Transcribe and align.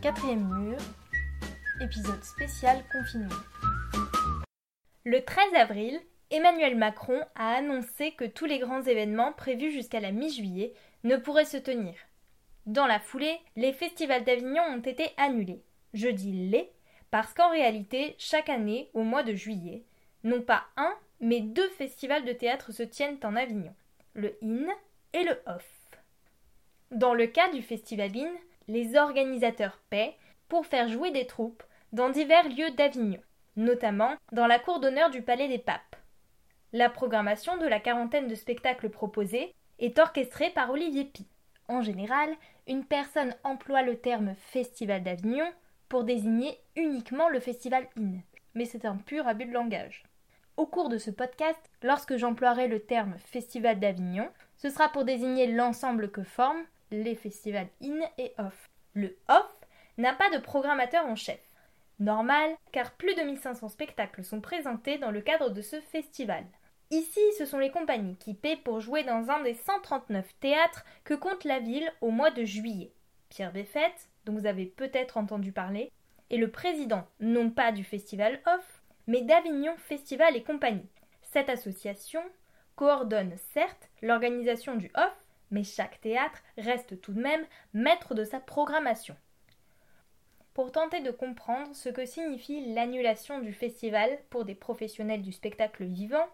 Quatrième 0.00 0.48
mur, 0.48 0.78
épisode 1.80 2.22
spécial 2.24 2.82
confinement. 2.90 3.28
Le 5.04 5.24
13 5.24 5.54
avril, 5.54 6.00
Emmanuel 6.30 6.76
Macron 6.76 7.20
a 7.34 7.54
annoncé 7.54 8.12
que 8.12 8.24
tous 8.24 8.46
les 8.46 8.58
grands 8.58 8.82
événements 8.82 9.32
prévus 9.32 9.70
jusqu'à 9.70 10.00
la 10.00 10.10
mi-juillet 10.10 10.74
ne 11.04 11.16
pourraient 11.16 11.44
se 11.44 11.56
tenir. 11.56 11.94
Dans 12.66 12.86
la 12.86 12.98
foulée, 12.98 13.38
les 13.56 13.72
festivals 13.72 14.24
d'Avignon 14.24 14.62
ont 14.62 14.80
été 14.80 15.10
annulés. 15.16 15.62
Je 15.94 16.08
dis 16.08 16.32
les 16.32 16.72
parce 17.10 17.34
qu'en 17.34 17.50
réalité, 17.50 18.14
chaque 18.18 18.48
année, 18.48 18.90
au 18.94 19.02
mois 19.02 19.22
de 19.22 19.34
juillet, 19.34 19.84
non 20.24 20.40
pas 20.40 20.64
un, 20.76 20.94
mais 21.22 21.40
deux 21.40 21.68
festivals 21.70 22.24
de 22.24 22.32
théâtre 22.32 22.72
se 22.72 22.82
tiennent 22.82 23.18
en 23.22 23.36
Avignon, 23.36 23.74
le 24.14 24.36
IN 24.42 24.68
et 25.14 25.22
le 25.22 25.40
OFF. 25.46 26.00
Dans 26.90 27.14
le 27.14 27.26
cas 27.26 27.50
du 27.52 27.62
festival 27.62 28.14
IN, 28.14 28.32
les 28.68 28.96
organisateurs 28.96 29.80
paient 29.88 30.16
pour 30.48 30.66
faire 30.66 30.88
jouer 30.88 31.12
des 31.12 31.26
troupes 31.26 31.62
dans 31.92 32.10
divers 32.10 32.48
lieux 32.48 32.72
d'Avignon, 32.72 33.20
notamment 33.56 34.16
dans 34.32 34.46
la 34.46 34.58
cour 34.58 34.80
d'honneur 34.80 35.10
du 35.10 35.22
Palais 35.22 35.48
des 35.48 35.58
Papes. 35.58 35.96
La 36.72 36.90
programmation 36.90 37.56
de 37.56 37.66
la 37.66 37.80
quarantaine 37.80 38.28
de 38.28 38.34
spectacles 38.34 38.90
proposés 38.90 39.54
est 39.78 39.98
orchestrée 39.98 40.50
par 40.50 40.70
Olivier 40.70 41.04
Pi. 41.04 41.26
En 41.68 41.82
général, 41.82 42.30
une 42.66 42.84
personne 42.84 43.34
emploie 43.44 43.82
le 43.82 43.96
terme 43.96 44.34
Festival 44.48 45.02
d'Avignon 45.02 45.50
pour 45.88 46.02
désigner 46.04 46.58
uniquement 46.74 47.28
le 47.28 47.40
Festival 47.40 47.86
IN, 47.96 48.18
mais 48.54 48.64
c'est 48.64 48.86
un 48.86 48.96
pur 48.96 49.28
abus 49.28 49.46
de 49.46 49.52
langage. 49.52 50.02
Au 50.58 50.66
cours 50.66 50.90
de 50.90 50.98
ce 50.98 51.10
podcast, 51.10 51.58
lorsque 51.82 52.16
j'emploierai 52.16 52.68
le 52.68 52.80
terme 52.80 53.14
Festival 53.18 53.80
d'Avignon, 53.80 54.28
ce 54.56 54.68
sera 54.68 54.90
pour 54.90 55.04
désigner 55.04 55.46
l'ensemble 55.46 56.10
que 56.10 56.22
forment 56.22 56.64
les 56.90 57.14
festivals 57.14 57.68
IN 57.80 58.00
et 58.18 58.34
OFF. 58.38 58.68
Le 58.94 59.16
OFF 59.30 59.66
n'a 59.96 60.12
pas 60.12 60.28
de 60.30 60.38
programmateur 60.38 61.06
en 61.06 61.16
chef. 61.16 61.40
Normal, 62.00 62.54
car 62.70 62.92
plus 62.92 63.14
de 63.14 63.22
1500 63.22 63.70
spectacles 63.70 64.24
sont 64.24 64.42
présentés 64.42 64.98
dans 64.98 65.10
le 65.10 65.22
cadre 65.22 65.48
de 65.48 65.62
ce 65.62 65.80
festival. 65.80 66.44
Ici, 66.90 67.20
ce 67.38 67.46
sont 67.46 67.58
les 67.58 67.70
compagnies 67.70 68.16
qui 68.16 68.34
paient 68.34 68.56
pour 68.56 68.80
jouer 68.80 69.04
dans 69.04 69.30
un 69.30 69.42
des 69.42 69.54
139 69.54 70.26
théâtres 70.40 70.84
que 71.04 71.14
compte 71.14 71.44
la 71.44 71.60
ville 71.60 71.90
au 72.02 72.10
mois 72.10 72.30
de 72.30 72.44
juillet. 72.44 72.92
Pierre 73.30 73.52
Béfette, 73.52 74.10
dont 74.26 74.34
vous 74.34 74.46
avez 74.46 74.66
peut-être 74.66 75.16
entendu 75.16 75.52
parler, 75.52 75.90
est 76.30 76.36
le 76.36 76.50
président 76.50 77.06
non 77.20 77.50
pas 77.50 77.72
du 77.72 77.84
festival 77.84 78.40
OFF, 78.46 78.81
mais 79.06 79.22
d'Avignon 79.22 79.74
Festival 79.76 80.36
et 80.36 80.42
compagnie. 80.42 80.88
Cette 81.22 81.48
association 81.48 82.22
coordonne 82.76 83.34
certes 83.52 83.88
l'organisation 84.02 84.76
du 84.76 84.90
OFF, 84.94 85.16
mais 85.50 85.64
chaque 85.64 86.00
théâtre 86.00 86.42
reste 86.58 87.00
tout 87.00 87.12
de 87.12 87.20
même 87.20 87.44
maître 87.74 88.14
de 88.14 88.24
sa 88.24 88.40
programmation. 88.40 89.16
Pour 90.54 90.72
tenter 90.72 91.00
de 91.00 91.10
comprendre 91.10 91.74
ce 91.74 91.88
que 91.88 92.04
signifie 92.04 92.72
l'annulation 92.74 93.38
du 93.40 93.52
festival 93.52 94.18
pour 94.28 94.44
des 94.44 94.54
professionnels 94.54 95.22
du 95.22 95.32
spectacle 95.32 95.84
vivant, 95.84 96.28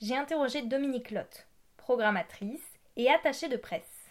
j'ai 0.00 0.16
interrogé 0.16 0.62
Dominique 0.62 1.10
Lotte, 1.10 1.46
programmatrice 1.76 2.78
et 2.96 3.10
attachée 3.10 3.48
de 3.48 3.56
presse. 3.56 4.06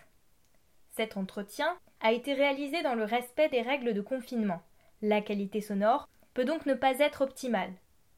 Cet 0.92 1.18
entretien 1.18 1.78
a 2.02 2.12
été 2.12 2.34
réalisé 2.34 2.84
dans 2.84 2.96
le 2.96 3.04
respect 3.04 3.50
des 3.50 3.62
règles 3.62 3.94
de 3.94 4.02
confinement. 4.02 4.62
La 5.02 5.22
qualité 5.22 5.62
sonore 5.62 6.08
peut 6.34 6.46
donc 6.46 6.66
ne 6.66 6.74
pas 6.74 7.00
être 7.00 7.22
optimale. 7.22 7.74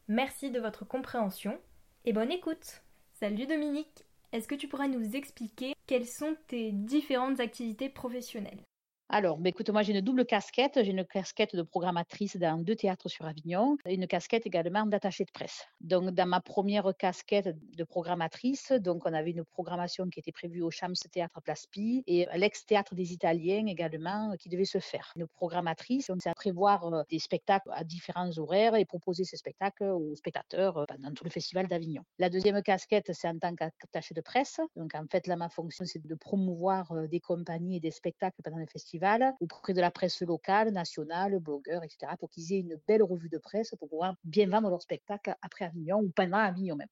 Merci 0.09 0.49
de 0.49 0.59
votre 0.59 0.85
compréhension 0.85 1.55
et 2.03 2.13
bonne 2.13 2.31
écoute. 2.31 2.81
Salut 3.19 3.45
Dominique, 3.45 4.05
est-ce 4.31 4.47
que 4.47 4.55
tu 4.55 4.67
pourrais 4.67 4.87
nous 4.87 5.15
expliquer 5.15 5.75
quelles 5.85 6.07
sont 6.07 6.35
tes 6.47 6.71
différentes 6.71 7.39
activités 7.39 7.89
professionnelles? 7.89 8.63
Alors, 9.11 9.39
bah, 9.39 9.49
écoute, 9.49 9.71
moi 9.71 9.81
j'ai 9.81 9.93
une 9.93 10.01
double 10.01 10.23
casquette. 10.23 10.79
J'ai 10.83 10.91
une 10.91 11.03
casquette 11.03 11.55
de 11.55 11.63
programmatrice 11.63 12.37
dans 12.37 12.59
deux 12.59 12.75
théâtres 12.75 13.09
sur 13.09 13.25
Avignon 13.25 13.75
et 13.87 13.95
une 13.95 14.05
casquette 14.05 14.45
également 14.45 14.85
d'attachée 14.85 15.25
de 15.25 15.31
presse. 15.31 15.65
Donc, 15.81 16.11
dans 16.11 16.27
ma 16.27 16.41
première 16.41 16.95
casquette 16.95 17.49
de 17.75 17.83
programmatrice, 17.83 18.71
donc 18.71 19.07
on 19.07 19.13
avait 19.13 19.31
une 19.31 19.43
programmation 19.43 20.07
qui 20.09 20.19
était 20.19 20.31
prévue 20.31 20.61
au 20.61 20.69
Chams 20.69 20.93
Théâtre 21.11 21.41
Place 21.41 21.65
Pi 21.65 22.03
et 22.05 22.27
l'ex-théâtre 22.35 22.93
des 22.93 23.11
Italiens 23.11 23.65
également 23.65 24.35
qui 24.37 24.47
devait 24.47 24.63
se 24.63 24.77
faire. 24.77 25.11
Une 25.15 25.25
programmatrice, 25.25 26.11
on 26.11 26.19
sait 26.19 26.31
prévoir 26.35 26.85
euh, 26.85 27.01
des 27.09 27.17
spectacles 27.17 27.71
à 27.73 27.83
différents 27.83 28.37
horaires 28.37 28.75
et 28.75 28.85
proposer 28.85 29.23
ces 29.23 29.37
spectacles 29.37 29.85
aux 29.85 30.15
spectateurs 30.15 30.77
euh, 30.77 30.85
pendant 30.85 31.11
tout 31.15 31.23
le 31.23 31.31
festival 31.31 31.67
d'Avignon. 31.67 32.03
La 32.19 32.29
deuxième 32.29 32.61
casquette, 32.61 33.11
c'est 33.13 33.27
en 33.27 33.39
tant 33.39 33.55
qu'attachée 33.55 34.13
de 34.13 34.21
presse. 34.21 34.61
Donc, 34.75 34.93
en 34.93 35.07
fait, 35.11 35.25
là, 35.25 35.35
ma 35.35 35.49
fonction, 35.49 35.83
c'est 35.85 36.05
de 36.05 36.15
promouvoir 36.15 36.91
euh, 36.91 37.07
des 37.07 37.19
compagnies 37.19 37.77
et 37.77 37.79
des 37.79 37.89
spectacles 37.89 38.43
pendant 38.43 38.57
le 38.57 38.67
festival 38.67 38.98
auprès 39.39 39.73
de 39.73 39.81
la 39.81 39.91
presse 39.91 40.21
locale, 40.21 40.71
nationale, 40.71 41.39
blogueurs, 41.39 41.83
etc., 41.83 42.13
pour 42.19 42.29
qu'ils 42.29 42.53
aient 42.53 42.59
une 42.59 42.79
belle 42.87 43.03
revue 43.03 43.29
de 43.29 43.37
presse 43.37 43.73
pour 43.77 43.89
pouvoir 43.89 44.15
bien 44.23 44.47
vendre 44.47 44.69
leur 44.69 44.81
spectacle 44.81 45.35
après 45.41 45.65
Avignon 45.65 45.99
ou 45.99 46.09
pendant 46.09 46.37
Avignon 46.37 46.75
même. 46.75 46.87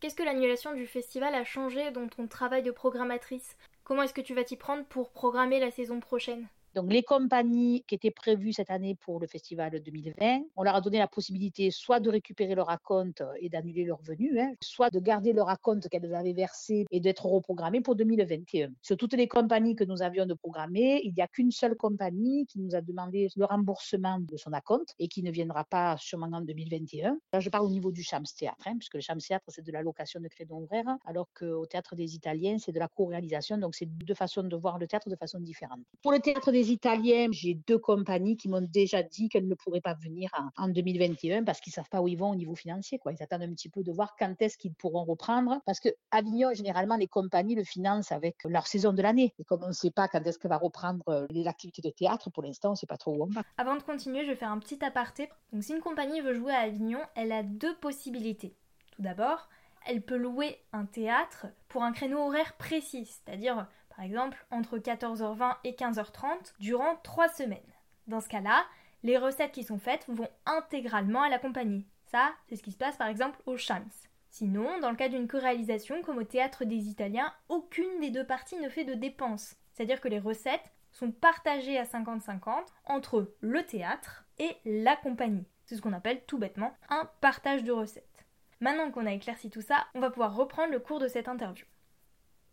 Qu'est-ce 0.00 0.14
que 0.14 0.22
l'annulation 0.22 0.74
du 0.74 0.86
festival 0.86 1.34
a 1.34 1.44
changé 1.44 1.90
dans 1.90 2.08
ton 2.08 2.28
travail 2.28 2.62
de 2.62 2.70
programmatrice? 2.70 3.56
Comment 3.82 4.02
est-ce 4.02 4.14
que 4.14 4.20
tu 4.20 4.34
vas 4.34 4.44
t'y 4.44 4.56
prendre 4.56 4.84
pour 4.84 5.10
programmer 5.10 5.58
la 5.58 5.70
saison 5.70 6.00
prochaine? 6.00 6.48
Donc, 6.76 6.92
les 6.92 7.02
compagnies 7.02 7.84
qui 7.88 7.94
étaient 7.94 8.10
prévues 8.10 8.52
cette 8.52 8.70
année 8.70 8.94
pour 8.94 9.18
le 9.18 9.26
festival 9.26 9.80
2020, 9.80 10.42
on 10.56 10.62
leur 10.62 10.74
a 10.74 10.82
donné 10.82 10.98
la 10.98 11.08
possibilité 11.08 11.70
soit 11.70 12.00
de 12.00 12.10
récupérer 12.10 12.54
leur 12.54 12.68
acompte 12.68 13.24
et 13.40 13.48
d'annuler 13.48 13.84
leur 13.84 14.02
venue, 14.02 14.38
hein, 14.38 14.52
soit 14.60 14.90
de 14.90 15.00
garder 15.00 15.32
leur 15.32 15.48
acompte 15.48 15.88
qu'elles 15.88 16.14
avaient 16.14 16.34
versé 16.34 16.84
et 16.90 17.00
d'être 17.00 17.24
reprogrammées 17.24 17.80
pour 17.80 17.96
2021. 17.96 18.72
Sur 18.82 18.98
toutes 18.98 19.14
les 19.14 19.26
compagnies 19.26 19.74
que 19.74 19.84
nous 19.84 20.02
avions 20.02 20.26
de 20.26 20.34
programmer, 20.34 21.00
il 21.02 21.14
n'y 21.14 21.22
a 21.22 21.28
qu'une 21.28 21.50
seule 21.50 21.76
compagnie 21.76 22.44
qui 22.44 22.58
nous 22.58 22.74
a 22.74 22.82
demandé 22.82 23.28
le 23.34 23.46
remboursement 23.46 24.20
de 24.20 24.36
son 24.36 24.52
acompte 24.52 24.94
et 24.98 25.08
qui 25.08 25.22
ne 25.22 25.30
viendra 25.30 25.64
pas 25.64 25.96
sûrement 25.96 26.28
en 26.30 26.42
2021. 26.42 27.18
Là, 27.32 27.40
je 27.40 27.48
parle 27.48 27.64
au 27.64 27.70
niveau 27.70 27.90
du 27.90 28.02
Chams 28.02 28.24
Théâtre, 28.38 28.66
hein, 28.66 28.76
puisque 28.78 28.96
le 28.96 29.00
Chams 29.00 29.18
Théâtre, 29.26 29.46
c'est 29.48 29.64
de 29.64 29.72
la 29.72 29.80
location 29.80 30.20
de 30.20 30.28
crédits 30.28 30.52
horaires, 30.52 30.98
alors 31.06 31.28
qu'au 31.32 31.64
Théâtre 31.64 31.96
des 31.96 32.14
Italiens, 32.14 32.58
c'est 32.58 32.72
de 32.72 32.78
la 32.78 32.88
co-réalisation. 32.88 33.56
Donc, 33.56 33.74
c'est 33.74 33.86
deux 33.86 34.12
façons 34.12 34.42
de 34.42 34.56
voir 34.56 34.78
le 34.78 34.86
théâtre 34.86 35.08
de 35.08 35.16
façon 35.16 35.40
différente. 35.40 35.80
Pour 36.02 36.12
le 36.12 36.18
Théâtre 36.18 36.52
des 36.52 36.65
Italiens, 36.70 37.28
j'ai 37.30 37.54
deux 37.54 37.78
compagnies 37.78 38.36
qui 38.36 38.48
m'ont 38.48 38.60
déjà 38.60 39.02
dit 39.02 39.28
qu'elles 39.28 39.48
ne 39.48 39.54
pourraient 39.54 39.80
pas 39.80 39.94
venir 39.94 40.30
en, 40.56 40.68
2021 40.68 41.44
parce 41.44 41.60
qu'ils 41.60 41.70
ne 41.72 41.74
savent 41.74 41.88
pas 41.88 42.00
où 42.00 42.08
ils 42.08 42.16
vont 42.16 42.30
au 42.30 42.34
niveau 42.34 42.54
financier. 42.54 43.00
Ils 43.10 43.22
attendent 43.22 43.42
un 43.42 43.52
petit 43.52 43.68
peu 43.68 43.82
de 43.82 43.92
voir 43.92 44.14
quand 44.18 44.34
est-ce 44.40 44.58
qu'ils 44.58 44.74
pourront 44.74 45.04
reprendre. 45.04 45.60
Parce 45.66 45.80
que 45.80 45.88
Avignon, 46.10 46.52
généralement, 46.54 46.96
les 46.96 47.06
compagnies 47.08 47.54
le 47.54 47.64
financent 47.64 48.12
avec 48.12 48.36
leur 48.44 48.66
saison 48.66 48.92
de 48.92 49.02
l'année. 49.02 49.32
Et 49.38 49.44
comme 49.44 49.62
on 49.62 49.68
ne 49.68 49.72
sait 49.72 49.90
pas 49.90 50.08
quand 50.08 50.20
est-ce 50.26 50.38
qu'elle 50.38 50.50
va 50.50 50.58
reprendre 50.58 51.02
euh, 51.08 51.26
les 51.30 51.46
activités 51.46 51.82
de 51.82 51.90
théâtre, 51.90 52.30
pour 52.30 52.42
l'instant, 52.42 52.70
on 52.70 52.72
ne 52.72 52.76
sait 52.76 52.86
pas 52.86 52.96
trop 52.96 53.14
où 53.14 53.22
on 53.22 53.26
va. 53.26 53.42
Avant 53.58 53.76
de 53.76 53.82
continuer, 53.82 54.24
je 54.24 54.30
vais 54.30 54.36
faire 54.36 54.50
un 54.50 54.58
petit 54.58 54.84
aparté. 54.84 55.28
Donc, 55.52 55.62
si 55.62 55.72
une 55.72 55.80
compagnie 55.80 56.20
veut 56.20 56.34
jouer 56.34 56.52
à 56.52 56.60
Avignon, 56.60 57.00
elle 57.14 57.32
a 57.32 57.42
deux 57.42 57.76
possibilités. 57.76 58.54
Tout 58.92 59.02
d'abord, 59.02 59.48
elle 59.86 60.02
peut 60.02 60.16
louer 60.16 60.58
un 60.72 60.84
théâtre 60.84 61.46
pour 61.68 61.82
un 61.82 61.92
créneau 61.92 62.18
horaire 62.18 62.54
précis, 62.56 63.06
c'est-à-dire 63.06 63.66
par 63.96 64.04
exemple 64.04 64.46
entre 64.50 64.78
14h20 64.78 65.56
et 65.64 65.72
15h30, 65.72 66.54
durant 66.60 66.96
3 67.02 67.28
semaines. 67.28 67.58
Dans 68.06 68.20
ce 68.20 68.28
cas-là, 68.28 68.64
les 69.02 69.18
recettes 69.18 69.52
qui 69.52 69.64
sont 69.64 69.78
faites 69.78 70.04
vont 70.08 70.28
intégralement 70.44 71.22
à 71.22 71.28
la 71.28 71.38
compagnie. 71.38 71.86
Ça, 72.06 72.30
c'est 72.48 72.56
ce 72.56 72.62
qui 72.62 72.72
se 72.72 72.78
passe 72.78 72.96
par 72.96 73.08
exemple 73.08 73.40
au 73.46 73.56
Shams. 73.56 73.88
Sinon, 74.30 74.78
dans 74.80 74.90
le 74.90 74.96
cas 74.96 75.08
d'une 75.08 75.28
co-réalisation 75.28 76.02
comme 76.02 76.18
au 76.18 76.24
Théâtre 76.24 76.64
des 76.64 76.88
Italiens, 76.88 77.32
aucune 77.48 78.00
des 78.00 78.10
deux 78.10 78.26
parties 78.26 78.58
ne 78.58 78.68
fait 78.68 78.84
de 78.84 78.94
dépenses. 78.94 79.56
C'est-à-dire 79.72 80.00
que 80.00 80.08
les 80.08 80.18
recettes 80.18 80.72
sont 80.92 81.10
partagées 81.10 81.78
à 81.78 81.84
50-50 81.84 82.66
entre 82.84 83.32
le 83.40 83.62
théâtre 83.64 84.24
et 84.38 84.56
la 84.64 84.96
compagnie. 84.96 85.46
C'est 85.64 85.76
ce 85.76 85.82
qu'on 85.82 85.92
appelle 85.92 86.22
tout 86.26 86.38
bêtement 86.38 86.74
un 86.88 87.08
partage 87.20 87.64
de 87.64 87.72
recettes. 87.72 88.26
Maintenant 88.60 88.90
qu'on 88.90 89.06
a 89.06 89.12
éclairci 89.12 89.50
tout 89.50 89.60
ça, 89.60 89.86
on 89.94 90.00
va 90.00 90.10
pouvoir 90.10 90.34
reprendre 90.34 90.72
le 90.72 90.80
cours 90.80 91.00
de 91.00 91.08
cette 91.08 91.28
interview. 91.28 91.66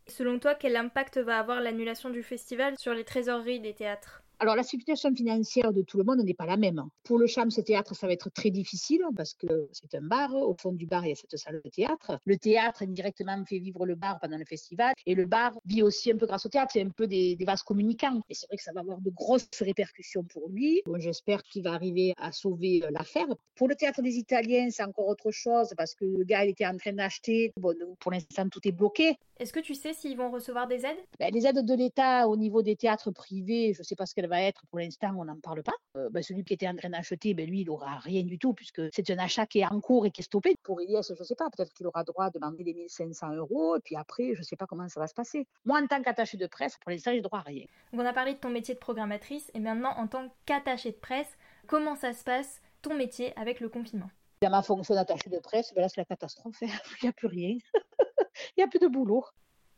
Selon 0.07 0.39
toi, 0.39 0.55
quel 0.55 0.77
impact 0.77 1.17
va 1.17 1.39
avoir 1.39 1.59
l'annulation 1.59 2.09
du 2.09 2.23
festival 2.23 2.77
sur 2.77 2.93
les 2.93 3.03
trésoreries 3.03 3.59
des 3.59 3.73
théâtres? 3.73 4.22
Alors, 4.39 4.55
la 4.55 4.63
situation 4.63 5.13
financière 5.15 5.71
de 5.71 5.81
tout 5.81 5.97
le 5.97 6.03
monde 6.03 6.19
n'est 6.19 6.33
pas 6.33 6.45
la 6.45 6.57
même. 6.57 6.83
Pour 7.03 7.17
le 7.17 7.27
Cham, 7.27 7.49
ce 7.49 7.61
théâtre, 7.61 7.95
ça 7.95 8.07
va 8.07 8.13
être 8.13 8.29
très 8.29 8.49
difficile 8.49 9.01
parce 9.15 9.33
que 9.33 9.69
c'est 9.71 9.95
un 9.95 10.01
bar. 10.01 10.35
Au 10.35 10.53
fond 10.53 10.73
du 10.73 10.85
bar, 10.85 11.05
il 11.05 11.09
y 11.09 11.11
a 11.11 11.15
cette 11.15 11.37
salle 11.37 11.61
de 11.63 11.69
théâtre. 11.69 12.19
Le 12.25 12.37
théâtre, 12.37 12.83
indirectement, 12.83 13.43
fait 13.45 13.59
vivre 13.59 13.85
le 13.85 13.95
bar 13.95 14.19
pendant 14.19 14.37
le 14.37 14.45
festival. 14.45 14.93
Et 15.05 15.15
le 15.15 15.25
bar 15.25 15.53
vit 15.65 15.81
aussi 15.81 16.11
un 16.11 16.17
peu 16.17 16.25
grâce 16.25 16.45
au 16.45 16.49
théâtre. 16.49 16.71
C'est 16.73 16.81
un 16.81 16.89
peu 16.89 17.07
des, 17.07 17.37
vases 17.45 17.63
communicants. 17.63 18.21
Et 18.29 18.33
c'est 18.33 18.47
vrai 18.47 18.57
que 18.57 18.63
ça 18.63 18.73
va 18.73 18.81
avoir 18.81 18.99
de 18.99 19.09
grosses 19.11 19.47
répercussions 19.59 20.23
pour 20.23 20.49
lui. 20.49 20.81
Bon, 20.85 20.99
J'espère 20.99 21.43
qu'il 21.43 21.63
va 21.63 21.73
arriver 21.73 22.13
à 22.17 22.31
sauver 22.31 22.83
euh, 22.83 22.89
l'affaire. 22.91 23.27
Pour 23.55 23.67
le 23.67 23.75
théâtre 23.75 24.01
des 24.01 24.17
Italiens, 24.17 24.69
c'est 24.71 24.83
encore 24.83 25.07
autre 25.07 25.31
chose 25.31 25.73
parce 25.77 25.95
que 25.95 26.05
le 26.05 26.23
gars, 26.23 26.43
il 26.43 26.51
était 26.51 26.65
en 26.65 26.77
train 26.77 26.93
d'acheter. 26.93 27.53
Bon, 27.57 27.73
pour 27.99 28.11
l'instant, 28.11 28.49
tout 28.49 28.67
est 28.67 28.71
bloqué. 28.71 29.17
Est-ce 29.39 29.51
que 29.51 29.59
tu 29.59 29.73
sais 29.73 29.93
s'ils 29.93 30.15
vont 30.15 30.31
recevoir 30.31 30.67
des 30.67 30.85
aides? 30.85 30.99
Ben, 31.19 31.33
Les 31.33 31.45
aides 31.47 31.65
de 31.65 31.73
l'État 31.73 32.27
au 32.27 32.37
niveau 32.37 32.61
des 32.61 32.75
théâtres 32.75 33.11
privés, 33.11 33.73
je 33.73 33.79
ne 33.79 33.83
sais 33.83 33.95
pas 33.95 34.05
ce 34.05 34.13
qu'elles 34.13 34.22
qu'elle 34.23 34.29
va 34.29 34.41
être, 34.41 34.65
pour 34.67 34.79
l'instant, 34.79 35.13
on 35.17 35.25
n'en 35.25 35.39
parle 35.39 35.63
pas. 35.63 35.73
Euh, 35.97 36.09
ben, 36.09 36.23
celui 36.23 36.43
qui 36.43 36.53
était 36.53 36.67
en 36.67 36.75
train 36.75 36.89
d'acheter, 36.89 37.33
ben, 37.33 37.47
lui, 37.47 37.61
il 37.61 37.67
n'aura 37.67 37.97
rien 37.99 38.23
du 38.23 38.39
tout, 38.39 38.53
puisque 38.53 38.81
c'est 38.93 39.09
un 39.09 39.17
achat 39.19 39.45
qui 39.45 39.59
est 39.59 39.65
en 39.65 39.81
cours 39.81 40.05
et 40.05 40.11
qui 40.11 40.21
est 40.21 40.23
stoppé. 40.23 40.55
Pour 40.63 40.81
Elias, 40.81 41.11
je 41.15 41.19
ne 41.19 41.25
sais 41.25 41.35
pas, 41.35 41.49
peut-être 41.49 41.73
qu'il 41.73 41.85
aura 41.87 42.03
droit 42.03 42.29
de 42.29 42.39
demander 42.39 42.63
les 42.63 42.73
1500 42.73 43.33
euros, 43.33 43.75
et 43.75 43.79
puis 43.79 43.95
après, 43.95 44.33
je 44.33 44.39
ne 44.39 44.43
sais 44.43 44.55
pas 44.55 44.65
comment 44.65 44.87
ça 44.87 44.99
va 44.99 45.07
se 45.07 45.13
passer. 45.13 45.45
Moi, 45.65 45.79
en 45.81 45.87
tant 45.87 46.01
qu'attaché 46.01 46.37
de 46.37 46.47
presse, 46.47 46.77
pour 46.77 46.91
l'instant, 46.91 47.11
j'ai 47.11 47.21
droit 47.21 47.39
à 47.39 47.43
rien. 47.43 47.65
Donc, 47.91 48.01
on 48.01 48.05
a 48.05 48.13
parlé 48.13 48.33
de 48.33 48.39
ton 48.39 48.49
métier 48.49 48.73
de 48.73 48.79
programmatrice, 48.79 49.51
et 49.53 49.59
maintenant, 49.59 49.91
en 49.97 50.07
tant 50.07 50.33
qu'attaché 50.45 50.91
de 50.91 50.97
presse, 50.97 51.37
comment 51.67 51.95
ça 51.95 52.13
se 52.13 52.23
passe, 52.23 52.61
ton 52.81 52.95
métier, 52.95 53.37
avec 53.37 53.59
le 53.59 53.69
confinement? 53.69 54.09
Dans 54.41 54.49
ma 54.49 54.61
fonction 54.61 54.95
d'attaché 54.95 55.29
de 55.29 55.39
presse, 55.39 55.73
ben 55.73 55.81
là, 55.81 55.89
c'est 55.89 56.01
la 56.01 56.05
catastrophe. 56.05 56.61
Hein. 56.63 56.67
Il 57.01 57.05
n'y 57.05 57.09
a 57.09 57.13
plus 57.13 57.27
rien. 57.27 57.57
Il 58.57 58.59
n'y 58.59 58.63
a 58.63 58.67
plus 58.67 58.79
de 58.79 58.87
boulot. 58.87 59.25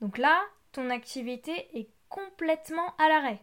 Donc 0.01 0.17
là, 0.17 0.41
ton 0.71 0.89
activité 0.89 1.69
est 1.77 1.89
complètement 2.09 2.95
à 2.97 3.09
l'arrêt. 3.09 3.39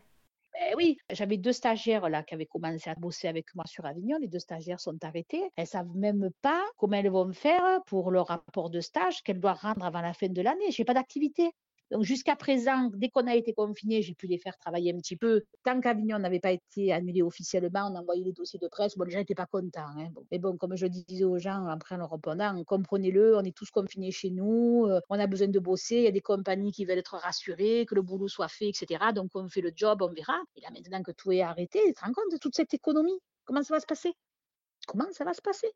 Eh 0.54 0.75
oui, 0.76 0.96
j'avais 1.10 1.38
deux 1.38 1.52
stagiaires 1.52 2.08
là 2.08 2.22
qui 2.22 2.34
avaient 2.34 2.46
commencé 2.46 2.88
à 2.90 2.94
bosser 2.94 3.28
avec 3.28 3.54
moi 3.54 3.64
sur 3.66 3.84
Avignon. 3.87 4.19
Les 4.20 4.28
deux 4.28 4.38
stagiaires 4.38 4.81
sont 4.81 5.02
arrêtées. 5.02 5.43
Elles 5.56 5.66
savent 5.66 5.94
même 5.94 6.31
pas 6.43 6.62
comment 6.78 6.96
elles 6.96 7.10
vont 7.10 7.32
faire 7.32 7.81
pour 7.87 8.10
leur 8.10 8.26
rapport 8.28 8.70
de 8.70 8.81
stage 8.81 9.22
qu'elles 9.22 9.40
doivent 9.40 9.60
rendre 9.60 9.84
avant 9.84 10.00
la 10.02 10.12
fin 10.14 10.28
de 10.28 10.43
l'année. 10.43 10.70
J'ai 10.70 10.84
pas 10.84 10.94
d'activité. 10.94 11.52
Donc 11.93 12.05
jusqu'à 12.05 12.37
présent, 12.37 12.89
dès 12.94 13.11
qu'on 13.11 13.27
a 13.27 13.35
été 13.35 13.53
confiné, 13.53 14.00
j'ai 14.00 14.15
pu 14.15 14.27
les 14.27 14.39
faire 14.39 14.56
travailler 14.56 14.94
un 14.94 14.97
petit 14.97 15.15
peu. 15.15 15.43
Tant 15.62 15.79
qu'Avignon 15.79 16.19
n'avait 16.19 16.41
pas 16.41 16.53
été 16.53 16.91
annulé 16.91 17.21
officiellement, 17.21 17.91
on 17.93 17.97
envoyait 17.97 18.25
les 18.25 18.33
dossiers 18.33 18.59
de 18.59 18.67
presse. 18.67 18.97
Bon, 18.97 19.05
les 19.05 19.11
gens 19.11 19.19
n'étaient 19.19 19.35
pas 19.35 19.44
contents. 19.44 19.91
Hein. 19.99 20.09
Mais 20.31 20.39
bon, 20.39 20.56
comme 20.56 20.75
je 20.75 20.87
disais 20.87 21.25
aux 21.25 21.39
gens 21.39 21.67
après 21.67 21.97
en 21.97 22.06
répondant, 22.06 22.65
comprenez-le, 22.65 23.37
on 23.37 23.43
est 23.43 23.55
tous 23.55 23.71
confinés 23.71 24.11
chez 24.11 24.31
nous, 24.31 24.87
euh, 24.87 25.00
on 25.11 25.19
a 25.19 25.27
besoin 25.27 25.49
de 25.49 25.59
bosser, 25.59 25.97
il 25.97 26.05
y 26.05 26.06
a 26.06 26.12
des 26.12 26.23
compagnies 26.23 26.73
qui 26.73 26.87
veulent 26.87 26.97
être 26.97 27.17
rassurées, 27.17 27.85
que 27.87 27.94
le 27.94 28.00
boulot 28.00 28.27
soit 28.27 28.49
fait, 28.49 28.71
etc. 28.71 29.12
Donc 29.15 29.31
on 29.35 29.47
fait 29.50 29.61
le 29.61 29.71
job, 29.77 30.00
on 30.00 30.09
verra. 30.09 30.41
Et 30.56 30.62
là 30.62 30.71
maintenant 30.73 31.03
que 31.03 31.12
tout 31.12 31.31
est 31.31 31.43
arrêté, 31.43 31.79
tu 31.89 31.93
te 31.93 32.00
rends 32.00 32.15
compte 32.15 32.33
de 32.33 32.39
toute 32.39 32.56
cette 32.56 32.73
économie? 32.73 33.21
Comment 33.44 33.62
ça 33.62 33.75
va 33.75 33.81
se 33.81 33.87
passer? 33.87 34.15
Comment 34.87 35.12
ça 35.12 35.25
va 35.25 35.35
se 35.35 35.43
passer? 35.43 35.69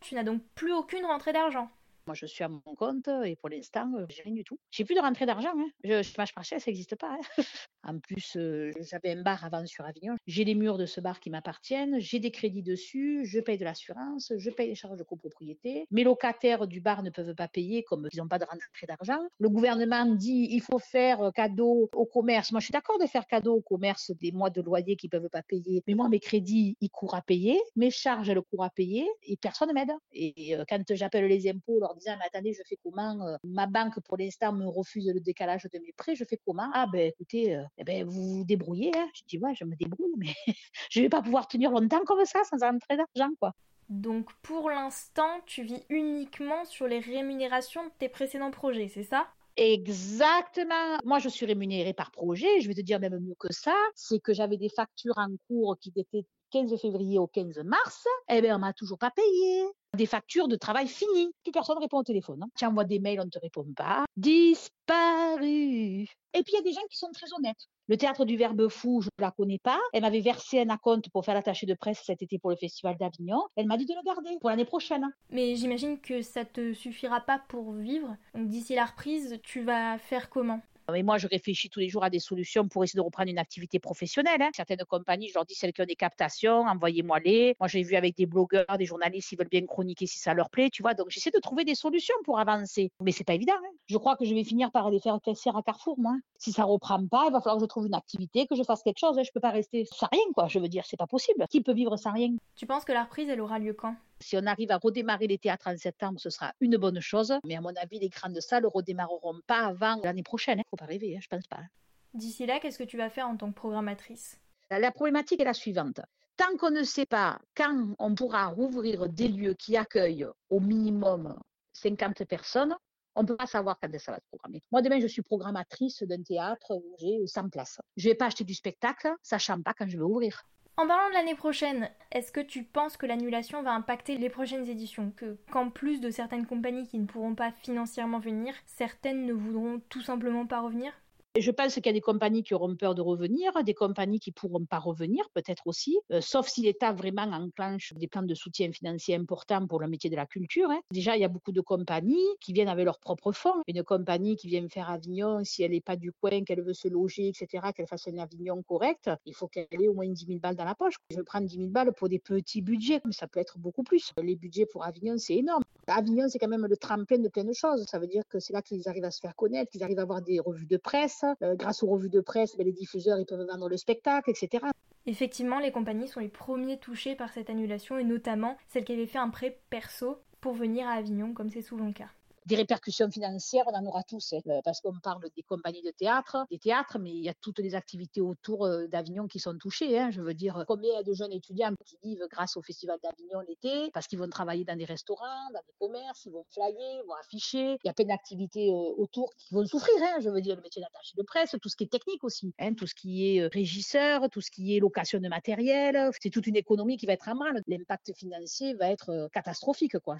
Tu 0.00 0.16
n'as 0.16 0.22
donc 0.22 0.42
plus 0.54 0.74
aucune 0.74 1.06
rentrée 1.06 1.32
d'argent 1.32 1.70
moi, 2.06 2.14
je 2.14 2.26
suis 2.26 2.44
à 2.44 2.48
mon 2.48 2.60
compte 2.60 3.08
et 3.24 3.36
pour 3.36 3.48
l'instant, 3.48 3.90
j'ai 4.08 4.22
rien 4.22 4.34
du 4.34 4.44
tout. 4.44 4.58
J'ai 4.70 4.84
plus 4.84 4.94
de 4.94 5.00
rentrée 5.00 5.26
d'argent. 5.26 5.52
Hein. 5.56 5.68
Je, 5.82 6.02
chômage 6.02 6.34
partiel, 6.34 6.60
ça 6.60 6.70
n'existe 6.70 6.96
pas. 6.96 7.12
Hein. 7.12 7.42
en 7.82 7.98
plus, 7.98 8.38
j'avais 8.80 9.12
un 9.12 9.22
bar 9.22 9.44
avant 9.44 9.66
sur 9.66 9.84
Avignon. 9.84 10.14
J'ai 10.26 10.44
les 10.44 10.54
murs 10.54 10.78
de 10.78 10.86
ce 10.86 11.00
bar 11.00 11.20
qui 11.20 11.30
m'appartiennent. 11.30 11.98
J'ai 11.98 12.20
des 12.20 12.30
crédits 12.30 12.62
dessus. 12.62 13.24
Je 13.24 13.40
paye 13.40 13.58
de 13.58 13.64
l'assurance. 13.64 14.32
Je 14.36 14.50
paye 14.50 14.68
les 14.68 14.74
charges 14.74 14.96
de 14.96 15.02
copropriété. 15.02 15.86
Mes 15.90 16.04
locataires 16.04 16.66
du 16.66 16.80
bar 16.80 17.02
ne 17.02 17.10
peuvent 17.10 17.34
pas 17.34 17.48
payer 17.48 17.82
comme 17.82 18.08
ils 18.12 18.18
n'ont 18.18 18.28
pas 18.28 18.38
de 18.38 18.44
rentrée 18.44 18.86
d'argent. 18.86 19.20
Le 19.38 19.48
gouvernement 19.48 20.06
dit 20.06 20.48
il 20.50 20.60
faut 20.60 20.78
faire 20.78 21.30
cadeau 21.34 21.90
au 21.92 22.06
commerce. 22.06 22.52
Moi, 22.52 22.60
je 22.60 22.66
suis 22.66 22.72
d'accord 22.72 22.98
de 22.98 23.06
faire 23.06 23.26
cadeau 23.26 23.54
au 23.54 23.62
commerce 23.62 24.12
des 24.12 24.30
mois 24.32 24.50
de 24.50 24.60
loyer 24.60 24.96
qu'ils 24.96 25.10
ne 25.12 25.18
peuvent 25.18 25.30
pas 25.30 25.42
payer. 25.42 25.82
Mais 25.86 25.94
moi, 25.94 26.08
mes 26.08 26.20
crédits, 26.20 26.76
ils 26.80 26.90
courent 26.90 27.14
à 27.14 27.22
payer. 27.22 27.60
Mes 27.74 27.90
charges, 27.90 28.28
elles 28.28 28.42
courent 28.42 28.64
à 28.64 28.70
payer 28.70 29.06
et 29.22 29.36
personne 29.36 29.68
ne 29.68 29.74
m'aide. 29.74 29.92
Et 30.12 30.54
quand 30.68 30.82
j'appelle 30.90 31.26
les 31.26 31.48
impôts, 31.48 31.80
disant, 31.96 32.16
mais 32.18 32.26
attendez, 32.26 32.52
je 32.52 32.62
fais 32.66 32.78
comment 32.82 33.26
euh, 33.26 33.36
Ma 33.44 33.66
banque, 33.66 34.00
pour 34.00 34.16
l'instant, 34.16 34.52
me 34.52 34.66
refuse 34.66 35.06
le 35.06 35.20
décalage 35.20 35.64
de 35.64 35.78
mes 35.78 35.92
prêts, 35.92 36.14
je 36.14 36.24
fais 36.24 36.38
comment? 36.44 36.70
Ah, 36.72 36.86
ben 36.90 37.08
écoutez, 37.08 37.56
euh, 37.56 37.62
eh 37.78 37.84
ben, 37.84 38.04
vous 38.04 38.38
vous 38.38 38.44
débrouillez. 38.44 38.92
Hein. 38.96 39.08
Je 39.14 39.22
dis, 39.26 39.38
ouais, 39.38 39.54
je 39.54 39.64
me 39.64 39.74
débrouille, 39.76 40.14
mais 40.16 40.34
je 40.90 41.00
ne 41.00 41.04
vais 41.04 41.08
pas 41.08 41.22
pouvoir 41.22 41.48
tenir 41.48 41.70
longtemps 41.70 42.04
comme 42.04 42.24
ça 42.24 42.40
sans 42.44 42.58
rentrer 42.58 42.96
d'argent, 42.96 43.32
quoi. 43.40 43.52
Donc 43.88 44.32
pour 44.42 44.68
l'instant, 44.68 45.40
tu 45.46 45.62
vis 45.62 45.84
uniquement 45.88 46.64
sur 46.64 46.88
les 46.88 46.98
rémunérations 46.98 47.84
de 47.84 47.92
tes 47.98 48.08
précédents 48.08 48.50
projets, 48.50 48.88
c'est 48.88 49.04
ça? 49.04 49.28
Exactement. 49.56 50.98
Moi, 51.04 51.18
je 51.18 51.28
suis 51.28 51.46
rémunérée 51.46 51.94
par 51.94 52.10
projet. 52.10 52.60
Je 52.60 52.68
vais 52.68 52.74
te 52.74 52.82
dire 52.82 53.00
même 53.00 53.18
mieux 53.20 53.36
que 53.38 53.52
ça. 53.52 53.74
C'est 53.94 54.20
que 54.20 54.34
j'avais 54.34 54.58
des 54.58 54.68
factures 54.68 55.16
en 55.16 55.28
cours 55.48 55.78
qui 55.80 55.92
étaient 55.96 56.26
15 56.56 56.80
février 56.80 57.18
au 57.18 57.26
15 57.26 57.58
mars, 57.64 58.06
eh 58.30 58.40
bien, 58.40 58.56
on 58.56 58.58
m'a 58.58 58.72
toujours 58.72 58.96
pas 58.96 59.10
payé. 59.10 59.66
Des 59.94 60.06
factures 60.06 60.48
de 60.48 60.56
travail 60.56 60.88
finies. 60.88 61.30
Plus 61.42 61.52
personne 61.52 61.78
répond 61.78 61.98
au 61.98 62.02
téléphone. 62.02 62.42
Hein. 62.42 62.48
Tu 62.56 62.64
envoies 62.64 62.84
des 62.84 62.98
mails, 62.98 63.20
on 63.20 63.26
ne 63.26 63.30
te 63.30 63.38
répond 63.38 63.66
pas. 63.76 64.04
Disparu. 64.16 66.06
Et 66.32 66.42
puis, 66.42 66.52
il 66.52 66.54
y 66.54 66.58
a 66.58 66.62
des 66.62 66.72
gens 66.72 66.86
qui 66.90 66.96
sont 66.96 67.10
très 67.12 67.26
honnêtes. 67.36 67.66
Le 67.88 67.98
théâtre 67.98 68.24
du 68.24 68.38
Verbe 68.38 68.68
Fou, 68.68 69.02
je 69.02 69.10
ne 69.18 69.24
la 69.24 69.32
connais 69.32 69.58
pas. 69.58 69.78
Elle 69.92 70.00
m'avait 70.00 70.20
versé 70.20 70.60
un 70.60 70.70
acompte 70.70 71.10
pour 71.10 71.26
faire 71.26 71.34
l'attaché 71.34 71.66
de 71.66 71.74
presse 71.74 72.02
cet 72.04 72.22
été 72.22 72.38
pour 72.38 72.50
le 72.50 72.56
Festival 72.56 72.96
d'Avignon. 72.98 73.42
Elle 73.56 73.66
m'a 73.66 73.76
dit 73.76 73.84
de 73.84 73.94
le 73.94 74.02
garder 74.02 74.38
pour 74.40 74.48
l'année 74.48 74.64
prochaine. 74.64 75.06
Mais 75.30 75.56
j'imagine 75.56 76.00
que 76.00 76.22
ça 76.22 76.46
te 76.46 76.72
suffira 76.72 77.20
pas 77.20 77.38
pour 77.48 77.72
vivre. 77.72 78.16
Donc 78.34 78.48
d'ici 78.48 78.74
la 78.74 78.86
reprise, 78.86 79.38
tu 79.42 79.62
vas 79.62 79.98
faire 79.98 80.30
comment? 80.30 80.60
Mais 80.92 81.02
moi, 81.02 81.18
je 81.18 81.26
réfléchis 81.26 81.68
tous 81.68 81.80
les 81.80 81.88
jours 81.88 82.04
à 82.04 82.10
des 82.10 82.20
solutions 82.20 82.68
pour 82.68 82.84
essayer 82.84 82.98
de 82.98 83.04
reprendre 83.04 83.30
une 83.30 83.38
activité 83.38 83.78
professionnelle. 83.78 84.40
Hein. 84.40 84.50
Certaines 84.54 84.84
compagnies, 84.88 85.28
je 85.28 85.34
leur 85.34 85.44
dis 85.44 85.54
celles 85.54 85.72
qui 85.72 85.82
ont 85.82 85.86
des 85.86 85.96
captations, 85.96 86.60
envoyez-moi-les. 86.60 87.56
Moi, 87.58 87.68
j'ai 87.68 87.82
vu 87.82 87.96
avec 87.96 88.16
des 88.16 88.26
blogueurs, 88.26 88.78
des 88.78 88.84
journalistes, 88.84 89.32
ils 89.32 89.38
veulent 89.38 89.48
bien 89.48 89.64
chroniquer 89.66 90.06
si 90.06 90.18
ça 90.18 90.34
leur 90.34 90.50
plaît, 90.50 90.70
tu 90.70 90.82
vois. 90.82 90.94
Donc, 90.94 91.08
j'essaie 91.10 91.30
de 91.30 91.38
trouver 91.38 91.64
des 91.64 91.74
solutions 91.74 92.14
pour 92.24 92.38
avancer. 92.38 92.90
Mais 93.00 93.12
c'est 93.12 93.24
pas 93.24 93.34
évident. 93.34 93.54
Hein. 93.56 93.70
Je 93.86 93.96
crois 93.98 94.16
que 94.16 94.24
je 94.24 94.34
vais 94.34 94.44
finir 94.44 94.70
par 94.70 94.86
aller 94.86 95.00
faire 95.00 95.18
caissière 95.22 95.56
à 95.56 95.62
Carrefour, 95.62 95.98
moi. 95.98 96.16
Si 96.38 96.52
ça 96.52 96.64
reprend 96.64 97.04
pas, 97.06 97.24
il 97.28 97.32
va 97.32 97.40
falloir 97.40 97.56
que 97.56 97.62
je 97.62 97.68
trouve 97.68 97.86
une 97.86 97.94
activité, 97.94 98.46
que 98.46 98.54
je 98.54 98.62
fasse 98.62 98.82
quelque 98.82 98.98
chose. 98.98 99.18
Hein. 99.18 99.22
Je 99.24 99.32
peux 99.32 99.40
pas 99.40 99.50
rester 99.50 99.84
sans 99.84 100.08
rien, 100.12 100.24
quoi. 100.34 100.48
Je 100.48 100.58
veux 100.58 100.68
dire, 100.68 100.84
c'est 100.86 100.96
pas 100.96 101.06
possible. 101.06 101.46
Qui 101.50 101.62
peut 101.62 101.74
vivre 101.74 101.96
sans 101.96 102.12
rien? 102.12 102.34
Tu 102.56 102.66
penses 102.66 102.84
que 102.84 102.92
la 102.92 103.04
reprise, 103.04 103.28
elle 103.28 103.40
aura 103.40 103.58
lieu 103.58 103.74
quand? 103.74 103.96
Si 104.20 104.36
on 104.36 104.46
arrive 104.46 104.70
à 104.70 104.78
redémarrer 104.78 105.26
les 105.26 105.38
théâtres 105.38 105.68
en 105.68 105.76
septembre, 105.76 106.18
ce 106.20 106.30
sera 106.30 106.52
une 106.60 106.76
bonne 106.76 107.00
chose. 107.00 107.34
Mais 107.44 107.56
à 107.56 107.60
mon 107.60 107.74
avis, 107.76 107.98
les 107.98 108.08
grandes 108.08 108.40
salles 108.40 108.64
ne 108.64 108.68
redémarreront 108.68 109.40
pas 109.46 109.66
avant 109.66 110.00
l'année 110.02 110.22
prochaine. 110.22 110.58
Il 110.58 110.60
hein. 110.60 110.64
ne 110.66 110.70
faut 110.70 110.76
pas 110.76 110.86
rêver, 110.86 111.16
hein, 111.16 111.20
je 111.22 111.28
pense 111.28 111.46
pas. 111.46 111.58
Hein. 111.58 111.68
D'ici 112.14 112.46
là, 112.46 112.58
qu'est-ce 112.60 112.78
que 112.78 112.84
tu 112.84 112.96
vas 112.96 113.10
faire 113.10 113.28
en 113.28 113.36
tant 113.36 113.50
que 113.50 113.56
programmatrice? 113.56 114.40
La 114.70 114.90
problématique 114.90 115.40
est 115.40 115.44
la 115.44 115.54
suivante. 115.54 116.00
Tant 116.36 116.56
qu'on 116.58 116.70
ne 116.70 116.82
sait 116.82 117.06
pas 117.06 117.38
quand 117.56 117.94
on 117.98 118.14
pourra 118.14 118.46
rouvrir 118.46 119.08
des 119.08 119.28
lieux 119.28 119.54
qui 119.54 119.76
accueillent 119.76 120.26
au 120.50 120.60
minimum 120.60 121.38
50 121.74 122.24
personnes, 122.24 122.74
on 123.14 123.22
ne 123.22 123.26
peut 123.26 123.36
pas 123.36 123.46
savoir 123.46 123.78
quand 123.80 123.88
ça 123.98 124.12
va 124.12 124.18
se 124.18 124.26
programmer. 124.28 124.60
Moi, 124.70 124.82
demain, 124.82 125.00
je 125.00 125.06
suis 125.06 125.22
programmatrice 125.22 126.02
d'un 126.02 126.22
théâtre 126.22 126.72
où 126.72 126.96
j'ai 126.98 127.26
100 127.26 127.48
places. 127.48 127.80
Je 127.96 128.08
ne 128.08 128.12
vais 128.12 128.16
pas 128.16 128.26
acheter 128.26 128.44
du 128.44 128.54
spectacle, 128.54 129.10
sachant 129.22 129.60
pas 129.62 129.72
quand 129.72 129.88
je 129.88 129.96
vais 129.96 130.04
ouvrir. 130.04 130.42
En 130.78 130.86
parlant 130.86 131.08
de 131.08 131.14
l'année 131.14 131.34
prochaine, 131.34 131.90
est-ce 132.12 132.32
que 132.32 132.40
tu 132.40 132.62
penses 132.62 132.96
que 132.98 133.06
l'annulation 133.06 133.62
va 133.62 133.72
impacter 133.72 134.18
les 134.18 134.28
prochaines 134.28 134.68
éditions? 134.68 135.10
Que 135.16 135.38
qu'en 135.50 135.70
plus 135.70 136.00
de 136.00 136.10
certaines 136.10 136.46
compagnies 136.46 136.86
qui 136.86 136.98
ne 136.98 137.06
pourront 137.06 137.34
pas 137.34 137.50
financièrement 137.50 138.18
venir, 138.18 138.54
certaines 138.66 139.24
ne 139.24 139.32
voudront 139.32 139.80
tout 139.88 140.02
simplement 140.02 140.46
pas 140.46 140.60
revenir? 140.60 140.92
Je 141.40 141.50
pense 141.50 141.74
qu'il 141.74 141.86
y 141.86 141.88
a 141.88 141.92
des 141.92 142.00
compagnies 142.00 142.42
qui 142.42 142.54
auront 142.54 142.74
peur 142.76 142.94
de 142.94 143.02
revenir, 143.02 143.52
des 143.64 143.74
compagnies 143.74 144.20
qui 144.20 144.32
pourront 144.32 144.64
pas 144.64 144.78
revenir, 144.78 145.28
peut-être 145.34 145.66
aussi, 145.66 145.98
euh, 146.12 146.20
sauf 146.20 146.48
si 146.48 146.62
l'État 146.62 146.92
vraiment 146.92 147.22
enclenche 147.22 147.92
des 147.94 148.08
plans 148.08 148.22
de 148.22 148.34
soutien 148.34 148.70
financier 148.72 149.14
importants 149.14 149.66
pour 149.66 149.80
le 149.80 149.88
métier 149.88 150.10
de 150.10 150.16
la 150.16 150.26
culture. 150.26 150.70
Hein. 150.70 150.80
Déjà, 150.92 151.16
il 151.16 151.20
y 151.20 151.24
a 151.24 151.28
beaucoup 151.28 151.52
de 151.52 151.60
compagnies 151.60 152.16
qui 152.40 152.52
viennent 152.52 152.68
avec 152.68 152.84
leurs 152.84 153.00
propres 153.00 153.32
fonds. 153.32 153.62
Une 153.66 153.82
compagnie 153.82 154.36
qui 154.36 154.48
vient 154.48 154.68
faire 154.68 154.90
Avignon, 154.90 155.42
si 155.44 155.62
elle 155.62 155.72
n'est 155.72 155.80
pas 155.80 155.96
du 155.96 156.12
coin, 156.12 156.44
qu'elle 156.44 156.62
veut 156.62 156.74
se 156.74 156.88
loger, 156.88 157.28
etc., 157.28 157.68
qu'elle 157.74 157.86
fasse 157.86 158.08
un 158.08 158.18
Avignon 158.18 158.62
correct, 158.62 159.10
il 159.24 159.34
faut 159.34 159.48
qu'elle 159.48 159.66
ait 159.70 159.88
au 159.88 159.94
moins 159.94 160.08
10 160.08 160.26
000 160.26 160.38
balles 160.38 160.56
dans 160.56 160.64
la 160.64 160.74
poche. 160.74 160.94
Je 161.10 161.20
prends 161.20 161.40
10 161.40 161.56
000 161.56 161.68
balles 161.70 161.92
pour 161.92 162.08
des 162.08 162.18
petits 162.18 162.62
budgets, 162.62 163.00
mais 163.04 163.12
ça 163.12 163.26
peut 163.26 163.40
être 163.40 163.58
beaucoup 163.58 163.82
plus. 163.82 164.12
Les 164.22 164.36
budgets 164.36 164.66
pour 164.66 164.84
Avignon, 164.84 165.16
c'est 165.18 165.36
énorme. 165.36 165.62
Avignon, 165.88 166.28
c'est 166.28 166.38
quand 166.38 166.48
même 166.48 166.66
le 166.66 166.76
tremplin 166.76 167.18
de 167.18 167.28
plein 167.28 167.44
de 167.44 167.52
choses. 167.52 167.86
Ça 167.86 167.98
veut 167.98 168.06
dire 168.06 168.22
que 168.28 168.40
c'est 168.40 168.52
là 168.52 168.62
qu'ils 168.62 168.88
arrivent 168.88 169.04
à 169.04 169.10
se 169.10 169.20
faire 169.20 169.36
connaître, 169.36 169.70
qu'ils 169.70 169.82
arrivent 169.82 169.98
à 169.98 170.02
avoir 170.02 170.22
des 170.22 170.40
revues 170.40 170.66
de 170.66 170.76
presse. 170.76 171.24
Euh, 171.42 171.54
grâce 171.54 171.82
aux 171.82 171.86
revues 171.86 172.10
de 172.10 172.20
presse, 172.20 172.56
ben, 172.56 172.66
les 172.66 172.72
diffuseurs 172.72 173.18
ils 173.18 173.26
peuvent 173.26 173.46
vendre 173.46 173.68
le 173.68 173.76
spectacle, 173.76 174.30
etc. 174.30 174.66
Effectivement, 175.06 175.60
les 175.60 175.70
compagnies 175.70 176.08
sont 176.08 176.20
les 176.20 176.28
premiers 176.28 176.78
touchés 176.78 177.14
par 177.14 177.32
cette 177.32 177.48
annulation 177.50 177.98
et 177.98 178.04
notamment 178.04 178.56
celles 178.68 178.84
qui 178.84 178.92
avaient 178.92 179.06
fait 179.06 179.18
un 179.18 179.30
prêt 179.30 179.60
perso 179.70 180.18
pour 180.40 180.54
venir 180.54 180.88
à 180.88 180.92
Avignon, 180.92 181.32
comme 181.32 181.50
c'est 181.50 181.62
souvent 181.62 181.86
le 181.86 181.92
cas 181.92 182.10
des 182.46 182.56
répercussions 182.56 183.10
financières, 183.10 183.64
on 183.66 183.74
en 183.74 183.84
aura 183.86 184.02
tous, 184.04 184.32
hein, 184.32 184.38
euh, 184.46 184.60
parce 184.64 184.80
qu'on 184.80 184.98
parle 185.00 185.22
des 185.36 185.42
compagnies 185.42 185.82
de 185.82 185.90
théâtre, 185.90 186.46
des 186.50 186.58
théâtres, 186.58 186.98
mais 186.98 187.10
il 187.10 187.22
y 187.24 187.28
a 187.28 187.34
toutes 187.34 187.58
les 187.58 187.74
activités 187.74 188.20
autour 188.20 188.64
euh, 188.64 188.86
d'Avignon 188.86 189.26
qui 189.26 189.40
sont 189.40 189.56
touchées. 189.58 189.98
Hein. 189.98 190.10
Je 190.12 190.22
veux 190.22 190.34
dire, 190.34 190.64
combien 190.68 191.02
de 191.02 191.12
jeunes 191.12 191.32
étudiants 191.32 191.74
qui 191.84 191.98
vivent 192.04 192.26
grâce 192.30 192.56
au 192.56 192.62
Festival 192.62 192.98
d'Avignon 193.02 193.40
l'été, 193.40 193.90
parce 193.92 194.06
qu'ils 194.06 194.20
vont 194.20 194.28
travailler 194.28 194.64
dans 194.64 194.76
des 194.76 194.84
restaurants, 194.84 195.50
dans 195.52 195.60
des 195.66 195.74
commerces, 195.80 196.24
ils 196.24 196.32
vont 196.32 196.44
flyer, 196.50 196.70
ils 196.78 197.06
vont 197.06 197.14
afficher. 197.14 197.78
Il 197.82 197.86
y 197.86 197.90
a 197.90 197.92
plein 197.92 198.06
d'activités 198.06 198.70
euh, 198.70 198.94
autour 198.96 199.34
qui 199.36 199.52
vont 199.52 199.66
souffrir. 199.66 199.96
Hein. 200.02 200.20
Je 200.20 200.30
veux 200.30 200.40
dire, 200.40 200.54
le 200.54 200.62
métier 200.62 200.80
d'attaché 200.80 201.14
de 201.16 201.22
presse, 201.24 201.56
tout 201.60 201.68
ce 201.68 201.76
qui 201.76 201.84
est 201.84 201.90
technique 201.90 202.22
aussi, 202.22 202.54
tout 202.76 202.86
ce 202.86 202.94
qui 202.94 203.36
est 203.36 203.46
régisseur, 203.48 204.30
tout 204.30 204.40
ce 204.40 204.52
qui 204.52 204.76
est 204.76 204.80
location 204.80 205.18
de 205.18 205.28
matériel. 205.28 206.10
C'est 206.22 206.30
toute 206.30 206.46
une 206.46 206.56
économie 206.56 206.96
qui 206.96 207.06
va 207.06 207.14
être 207.14 207.28
en 207.28 207.34
mal. 207.34 207.60
L'impact 207.66 208.14
financier 208.14 208.74
va 208.74 208.90
être 208.90 209.28
catastrophique, 209.32 209.98
quoi. 209.98 210.16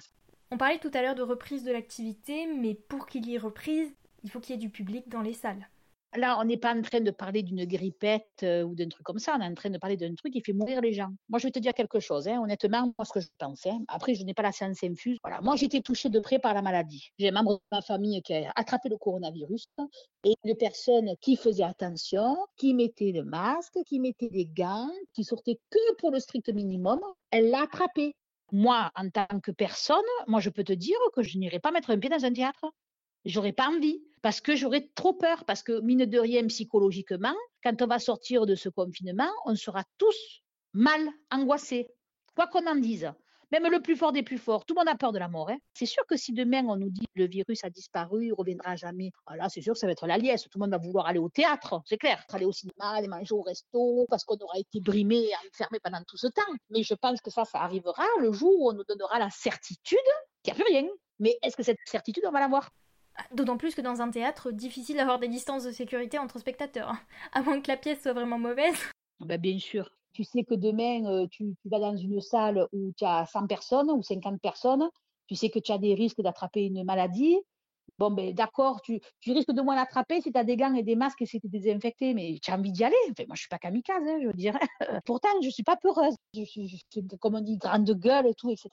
On 0.49 0.57
parlait 0.57 0.79
tout 0.79 0.91
à 0.93 1.01
l'heure 1.01 1.15
de 1.15 1.23
reprise 1.23 1.63
de 1.63 1.71
l'activité, 1.71 2.47
mais 2.47 2.73
pour 2.73 3.07
qu'il 3.07 3.27
y 3.27 3.35
ait 3.35 3.39
reprise, 3.39 3.91
il 4.23 4.31
faut 4.31 4.39
qu'il 4.39 4.55
y 4.55 4.57
ait 4.57 4.61
du 4.61 4.69
public 4.69 5.09
dans 5.09 5.21
les 5.21 5.33
salles. 5.33 5.67
Là, 6.15 6.37
on 6.39 6.45
n'est 6.45 6.57
pas 6.57 6.73
en 6.73 6.81
train 6.81 7.01
de 7.01 7.11
parler 7.11 7.43
d'une 7.43 7.65
grippette 7.65 8.41
euh, 8.43 8.63
ou 8.63 8.73
d'un 8.75 8.87
truc 8.87 9.03
comme 9.03 9.19
ça. 9.19 9.35
On 9.37 9.41
est 9.41 9.45
en 9.45 9.53
train 9.53 9.69
de 9.69 9.77
parler 9.77 9.97
d'un 9.97 10.15
truc 10.15 10.31
qui 10.31 10.41
fait 10.41 10.53
mourir 10.53 10.79
les 10.79 10.93
gens. 10.93 11.09
Moi, 11.27 11.37
je 11.37 11.47
vais 11.47 11.51
te 11.51 11.59
dire 11.59 11.73
quelque 11.73 11.99
chose. 11.99 12.29
Hein. 12.29 12.39
Honnêtement, 12.41 12.93
moi, 12.97 13.05
ce 13.05 13.11
que 13.11 13.19
je 13.19 13.27
pense. 13.37 13.65
Hein. 13.65 13.83
Après, 13.89 14.15
je 14.15 14.23
n'ai 14.23 14.33
pas 14.33 14.41
la 14.41 14.53
science 14.53 14.81
infuse. 14.83 15.17
Voilà. 15.21 15.41
Moi, 15.41 15.55
été 15.61 15.81
touchée 15.81 16.07
de 16.07 16.19
près 16.21 16.39
par 16.39 16.53
la 16.53 16.61
maladie. 16.61 17.11
J'ai 17.19 17.27
un 17.27 17.33
membre 17.33 17.55
de 17.55 17.75
ma 17.75 17.81
famille 17.81 18.21
qui 18.21 18.33
a 18.33 18.53
attrapé 18.55 18.87
le 18.87 18.97
coronavirus 18.97 19.67
et 20.23 20.33
une 20.45 20.55
personne 20.55 21.13
qui 21.19 21.35
faisait 21.35 21.63
attention, 21.63 22.37
qui 22.55 22.73
mettait 22.73 23.11
le 23.11 23.23
masque, 23.23 23.77
qui 23.85 23.99
mettait 23.99 24.29
des 24.29 24.45
gants, 24.45 24.89
qui 25.13 25.25
sortait 25.25 25.59
que 25.69 25.95
pour 25.97 26.11
le 26.11 26.19
strict 26.19 26.49
minimum, 26.49 27.01
elle 27.31 27.49
l'a 27.49 27.63
attrapé. 27.63 28.15
Moi, 28.51 28.91
en 28.95 29.09
tant 29.09 29.39
que 29.41 29.51
personne, 29.51 29.97
moi, 30.27 30.39
je 30.39 30.49
peux 30.49 30.63
te 30.63 30.73
dire 30.73 30.97
que 31.13 31.23
je 31.23 31.37
n'irai 31.37 31.59
pas 31.59 31.71
mettre 31.71 31.89
un 31.89 31.99
pied 31.99 32.09
dans 32.09 32.23
un 32.23 32.33
théâtre. 32.33 32.71
J'aurais 33.25 33.51
pas 33.51 33.67
envie 33.67 34.01
parce 34.21 34.41
que 34.41 34.55
j'aurais 34.55 34.89
trop 34.95 35.13
peur, 35.13 35.43
parce 35.45 35.63
que 35.63 35.81
mine 35.81 36.05
de 36.05 36.19
rien, 36.19 36.45
psychologiquement, 36.47 37.35
quand 37.63 37.81
on 37.81 37.87
va 37.87 37.99
sortir 37.99 38.45
de 38.45 38.55
ce 38.55 38.69
confinement, 38.69 39.29
on 39.45 39.55
sera 39.55 39.83
tous 39.97 40.41
mal, 40.73 41.01
angoissés, 41.31 41.89
quoi 42.35 42.47
qu'on 42.47 42.67
en 42.67 42.75
dise. 42.75 43.11
Même 43.51 43.67
le 43.71 43.81
plus 43.81 43.95
fort 43.95 44.11
des 44.11 44.23
plus 44.23 44.37
forts, 44.37 44.65
tout 44.65 44.73
le 44.73 44.81
monde 44.81 44.89
a 44.89 44.97
peur 44.97 45.13
de 45.13 45.19
la 45.19 45.29
mort. 45.29 45.49
Hein. 45.49 45.57
C'est 45.73 45.85
sûr 45.85 46.05
que 46.05 46.17
si 46.17 46.33
demain 46.33 46.65
on 46.65 46.75
nous 46.75 46.89
dit 46.89 47.05
que 47.05 47.21
le 47.21 47.27
virus 47.27 47.63
a 47.63 47.69
disparu, 47.69 48.25
il 48.25 48.33
reviendra 48.33 48.75
jamais, 48.75 49.11
ah 49.25 49.37
là 49.37 49.47
c'est 49.47 49.61
sûr 49.61 49.73
que 49.73 49.79
ça 49.79 49.87
va 49.87 49.93
être 49.93 50.05
la 50.05 50.17
liesse. 50.17 50.43
Tout 50.43 50.59
le 50.59 50.61
monde 50.61 50.71
va 50.71 50.77
vouloir 50.77 51.07
aller 51.07 51.19
au 51.19 51.29
théâtre, 51.29 51.81
c'est 51.85 51.97
clair. 51.97 52.23
Aller 52.33 52.45
au 52.45 52.51
cinéma, 52.51 52.89
aller 52.89 53.07
manger 53.07 53.33
au 53.33 53.41
resto, 53.41 54.05
parce 54.09 54.25
qu'on 54.25 54.35
aura 54.35 54.59
été 54.59 54.81
brimé 54.81 55.15
et 55.15 55.33
enfermé 55.47 55.79
pendant 55.81 56.01
tout 56.05 56.17
ce 56.17 56.27
temps. 56.27 56.41
Mais 56.69 56.83
je 56.83 56.93
pense 56.93 57.21
que 57.21 57.31
ça, 57.31 57.45
ça 57.45 57.59
arrivera 57.59 58.05
le 58.19 58.33
jour 58.33 58.53
où 58.59 58.69
on 58.69 58.73
nous 58.73 58.83
donnera 58.83 59.17
la 59.17 59.29
certitude 59.29 59.97
qu'il 60.43 60.53
n'y 60.53 60.59
a 60.59 60.63
plus 60.63 60.73
rien. 60.73 60.87
Mais 61.19 61.37
est-ce 61.41 61.55
que 61.55 61.63
cette 61.63 61.79
certitude, 61.85 62.23
on 62.27 62.31
va 62.31 62.41
l'avoir? 62.41 62.69
D'autant 63.31 63.57
plus 63.57 63.73
que 63.73 63.81
dans 63.81 64.01
un 64.01 64.11
théâtre, 64.11 64.51
difficile 64.51 64.97
d'avoir 64.97 65.19
des 65.19 65.27
distances 65.27 65.63
de 65.63 65.71
sécurité 65.71 66.19
entre 66.19 66.37
spectateurs, 66.37 66.89
hein. 66.89 66.99
à 67.33 67.41
moins 67.41 67.61
que 67.61 67.69
la 67.69 67.77
pièce 67.77 68.01
soit 68.01 68.13
vraiment 68.13 68.37
mauvaise. 68.37 68.77
Ben 69.19 69.39
bien 69.39 69.57
sûr. 69.57 69.96
Tu 70.17 70.23
sais 70.23 70.43
que 70.43 70.55
demain, 70.55 71.05
euh, 71.05 71.27
tu, 71.27 71.53
vas 71.65 71.77
dans 71.77 71.95
une 71.95 72.19
salle 72.21 72.67
où 72.73 72.91
tu 72.97 73.05
as 73.05 73.27
100 73.27 73.45
personnes 73.45 73.91
ou 73.91 74.01
50 74.01 74.41
personnes, 74.41 74.89
tu 75.27 75.35
sais 75.35 75.51
que 75.51 75.59
tu 75.59 75.71
as 75.71 75.77
des 75.77 75.93
risques 75.93 76.21
d'attraper 76.21 76.65
une 76.65 76.83
maladie. 76.83 77.37
Bon, 77.99 78.09
ben 78.09 78.33
d'accord, 78.33 78.81
tu, 78.81 78.99
risques 79.27 79.51
de 79.51 79.61
moins 79.61 79.75
l'attraper 79.75 80.19
si 80.21 80.31
tu 80.31 80.39
as 80.39 80.43
des 80.43 80.57
gants 80.57 80.73
et 80.73 80.81
des 80.81 80.95
masques 80.95 81.21
et 81.21 81.27
si 81.27 81.39
tu 81.39 81.45
es 81.45 81.49
désinfecté, 81.51 82.15
mais 82.15 82.39
tu 82.41 82.49
as 82.49 82.55
envie 82.55 82.71
d'y 82.71 82.83
aller. 82.83 82.95
Moi, 83.27 83.35
je 83.35 83.41
suis 83.41 83.47
pas 83.47 83.59
kamikaze, 83.59 84.07
hein, 84.07 84.17
je 84.19 84.25
veux 84.25 84.33
dire. 84.33 84.57
Pourtant, 85.05 85.29
je 85.43 85.49
suis 85.49 85.61
pas 85.61 85.77
peureuse. 85.77 86.15
Comme 87.19 87.35
on 87.35 87.41
dit, 87.41 87.57
grande 87.57 87.87
gueule 87.91 88.25
et 88.25 88.33
tout, 88.33 88.49
etc. 88.49 88.69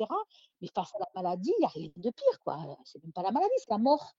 Mais 0.62 0.68
face 0.74 0.94
à 0.94 0.98
la 0.98 1.08
maladie, 1.14 1.52
il 1.58 1.60
n'y 1.60 1.66
a 1.66 1.68
rien 1.68 1.90
de 1.94 2.10
pire, 2.10 2.38
quoi. 2.42 2.56
C'est 2.84 3.02
même 3.02 3.12
pas 3.12 3.22
la 3.22 3.32
maladie, 3.32 3.52
c'est 3.58 3.70
la 3.70 3.76
mort. 3.76 4.14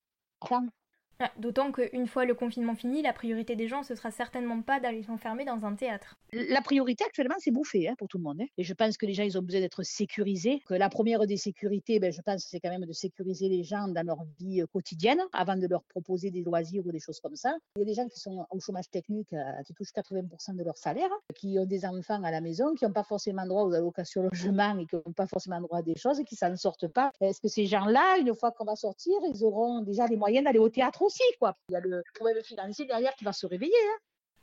Ah, 1.19 1.31
d'autant 1.37 1.71
qu'une 1.71 2.07
fois 2.07 2.25
le 2.25 2.33
confinement 2.33 2.75
fini, 2.75 3.01
la 3.01 3.13
priorité 3.13 3.55
des 3.55 3.69
gens, 3.69 3.83
ce 3.83 3.95
sera 3.95 4.11
certainement 4.11 4.61
pas 4.61 4.81
d'aller 4.81 5.01
s'enfermer 5.03 5.45
dans 5.45 5.63
un 5.63 5.75
théâtre. 5.75 6.17
La 6.33 6.61
priorité 6.61 7.05
actuellement, 7.05 7.35
c'est 7.39 7.51
bouffer 7.51 7.87
hein, 7.87 7.95
pour 7.97 8.09
tout 8.09 8.17
le 8.17 8.23
monde. 8.23 8.41
Hein. 8.41 8.47
Et 8.57 8.63
je 8.63 8.73
pense 8.73 8.97
que 8.97 9.05
les 9.05 9.13
gens, 9.13 9.23
ils 9.23 9.37
ont 9.37 9.41
besoin 9.41 9.61
d'être 9.61 9.83
sécurisés. 9.83 10.61
Que 10.67 10.73
la 10.73 10.89
première 10.89 11.25
des 11.25 11.37
sécurités, 11.37 11.99
ben, 11.99 12.11
je 12.11 12.21
pense, 12.21 12.45
c'est 12.49 12.59
quand 12.59 12.69
même 12.69 12.85
de 12.85 12.91
sécuriser 12.91 13.47
les 13.47 13.63
gens 13.63 13.87
dans 13.87 14.05
leur 14.05 14.25
vie 14.39 14.61
euh, 14.61 14.65
quotidienne 14.67 15.21
avant 15.31 15.55
de 15.55 15.67
leur 15.67 15.83
proposer 15.83 16.31
des 16.31 16.41
loisirs 16.41 16.85
ou 16.85 16.91
des 16.91 16.99
choses 16.99 17.21
comme 17.21 17.37
ça. 17.37 17.55
Il 17.77 17.79
y 17.79 17.81
a 17.83 17.85
des 17.85 17.93
gens 17.93 18.07
qui 18.09 18.19
sont 18.19 18.45
au 18.49 18.59
chômage 18.59 18.89
technique, 18.89 19.31
euh, 19.31 19.63
qui 19.65 19.73
touchent 19.73 19.93
80% 19.93 20.55
de 20.57 20.63
leur 20.63 20.77
salaire, 20.77 21.09
qui 21.33 21.57
ont 21.57 21.65
des 21.65 21.85
enfants 21.85 22.21
à 22.23 22.31
la 22.31 22.41
maison, 22.41 22.75
qui 22.75 22.83
n'ont 22.83 22.91
pas 22.91 23.03
forcément 23.03 23.45
droit 23.45 23.63
aux 23.63 23.73
allocations 23.73 24.21
logement 24.33 24.77
et 24.79 24.85
qui 24.85 24.97
n'ont 24.97 25.13
pas 25.13 25.27
forcément 25.27 25.61
droit 25.61 25.79
à 25.79 25.81
des 25.81 25.95
choses 25.95 26.19
et 26.19 26.25
qui 26.25 26.35
s'en 26.35 26.53
sortent 26.57 26.89
pas. 26.89 27.11
Est-ce 27.21 27.39
que 27.39 27.47
ces 27.47 27.67
gens-là, 27.67 28.17
une 28.19 28.35
fois 28.35 28.51
qu'on 28.51 28.65
va 28.65 28.75
sortir, 28.75 29.13
ils 29.33 29.45
auront 29.45 29.81
déjà 29.81 30.07
les 30.07 30.17
moyens 30.17 30.43
d'aller 30.43 30.59
au 30.59 30.69
théâtre 30.69 31.01
quoi. 31.39 31.57
Il 31.69 31.73
y 31.73 31.75
a 31.75 31.79
le 31.79 32.03
problème 32.13 32.43
financier 32.43 32.85
derrière 32.85 33.15
qui 33.15 33.25
va 33.25 33.33
se 33.33 33.45
réveiller. 33.45 33.73
Hein. 33.73 33.97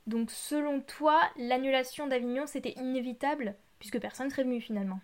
Donc, 0.07 0.31
selon 0.31 0.81
toi, 0.81 1.21
l'annulation 1.37 2.07
d'Avignon, 2.07 2.45
c'était 2.45 2.73
inévitable, 2.73 3.55
puisque 3.79 3.99
personne 3.99 4.27
ne 4.27 4.31
serait 4.31 4.43
venu 4.43 4.61
finalement? 4.61 4.99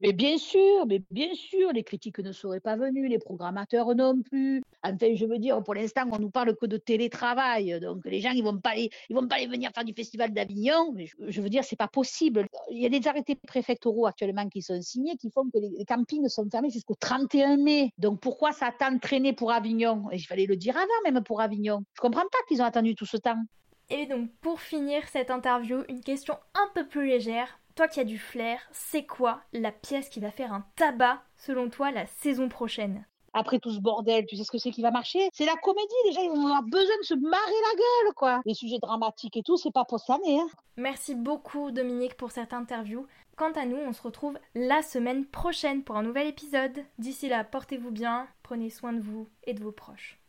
Mais 0.00 0.12
bien 0.12 0.36
sûr, 0.38 0.86
mais 0.86 1.02
bien 1.10 1.32
sûr, 1.34 1.72
les 1.72 1.84
critiques 1.84 2.18
ne 2.18 2.32
seraient 2.32 2.60
pas 2.60 2.76
venues, 2.76 3.08
les 3.08 3.18
programmateurs 3.18 3.94
non 3.94 4.20
plus. 4.22 4.62
Enfin, 4.82 5.14
je 5.14 5.24
veux 5.24 5.38
dire, 5.38 5.62
pour 5.62 5.74
l'instant, 5.74 6.02
on 6.10 6.18
nous 6.18 6.30
parle 6.30 6.54
que 6.56 6.66
de 6.66 6.76
télétravail, 6.76 7.78
donc 7.80 8.04
les 8.04 8.20
gens, 8.20 8.32
ils 8.32 8.42
vont 8.42 8.58
pas, 8.58 8.76
ils 8.76 8.90
vont 9.10 9.26
pas 9.26 9.36
aller 9.36 9.46
venir 9.46 9.70
faire 9.74 9.84
du 9.84 9.94
festival 9.94 10.32
d'Avignon. 10.32 10.94
Je, 11.28 11.40
veux 11.40 11.48
dire, 11.48 11.64
c'est 11.64 11.76
pas 11.76 11.88
possible. 11.88 12.46
Il 12.70 12.82
y 12.82 12.86
a 12.86 12.88
des 12.88 13.06
arrêtés 13.06 13.36
préfectoraux 13.36 14.06
actuellement 14.06 14.48
qui 14.48 14.62
sont 14.62 14.82
signés, 14.82 15.16
qui 15.16 15.30
font 15.30 15.48
que 15.48 15.58
les, 15.58 15.84
campings 15.84 16.28
sont 16.28 16.48
fermés 16.50 16.70
jusqu'au 16.70 16.94
31 16.94 17.56
mai. 17.56 17.90
Donc 17.98 18.20
pourquoi 18.20 18.52
ça 18.52 18.66
a 18.66 18.72
tant 18.72 18.98
traîné 18.98 19.32
pour 19.32 19.52
Avignon? 19.52 20.10
Et 20.10 20.16
il 20.16 20.24
fallait 20.24 20.46
le 20.46 20.56
dire 20.56 20.76
avant, 20.76 21.12
même 21.12 21.22
pour 21.22 21.40
Avignon. 21.40 21.84
Je 21.94 22.00
comprends 22.00 22.22
pas 22.22 22.38
qu'ils 22.48 22.60
ont 22.60 22.66
attendu 22.66 22.94
tout 22.94 23.06
ce 23.06 23.16
temps. 23.16 23.42
Et 23.90 24.06
donc, 24.06 24.30
pour 24.40 24.60
finir 24.60 25.06
cette 25.08 25.30
interview, 25.30 25.82
une 25.88 26.00
question 26.00 26.34
un 26.54 26.68
peu 26.74 26.86
plus 26.86 27.06
légère. 27.06 27.60
Toi 27.74 27.88
qui 27.88 27.98
as 27.98 28.04
du 28.04 28.18
flair, 28.18 28.60
c'est 28.70 29.04
quoi 29.04 29.40
la 29.52 29.72
pièce 29.72 30.08
qui 30.08 30.20
va 30.20 30.30
faire 30.30 30.52
un 30.52 30.64
tabac, 30.76 31.24
selon 31.36 31.68
toi, 31.68 31.90
la 31.90 32.06
saison 32.06 32.48
prochaine? 32.48 33.04
Après 33.32 33.58
tout 33.58 33.72
ce 33.72 33.80
bordel, 33.80 34.26
tu 34.26 34.36
sais 34.36 34.44
ce 34.44 34.52
que 34.52 34.58
c'est 34.58 34.70
qui 34.70 34.80
va 34.80 34.92
marcher? 34.92 35.28
C'est 35.32 35.44
la 35.44 35.56
comédie, 35.56 36.12
gens 36.12 36.22
ils 36.22 36.28
vont 36.28 36.46
avoir 36.46 36.62
besoin 36.62 36.96
de 37.00 37.04
se 37.04 37.14
marrer 37.14 37.32
la 37.32 37.74
gueule, 37.74 38.14
quoi. 38.14 38.42
Les 38.46 38.54
sujets 38.54 38.78
dramatiques 38.80 39.36
et 39.36 39.42
tout, 39.42 39.56
c'est 39.56 39.72
pas 39.72 39.84
pour 39.84 39.98
cette 39.98 40.10
année. 40.10 40.38
Hein. 40.38 40.46
Merci 40.76 41.16
beaucoup 41.16 41.72
Dominique 41.72 42.16
pour 42.16 42.30
cette 42.30 42.52
interview. 42.52 43.08
Quant 43.36 43.50
à 43.54 43.66
nous, 43.66 43.76
on 43.76 43.92
se 43.92 44.02
retrouve 44.02 44.38
la 44.54 44.82
semaine 44.82 45.26
prochaine 45.26 45.82
pour 45.82 45.96
un 45.96 46.04
nouvel 46.04 46.28
épisode. 46.28 46.84
D'ici 46.98 47.28
là, 47.28 47.42
portez-vous 47.42 47.90
bien, 47.90 48.28
prenez 48.44 48.70
soin 48.70 48.92
de 48.92 49.00
vous 49.00 49.28
et 49.42 49.52
de 49.52 49.64
vos 49.64 49.72
proches. 49.72 50.20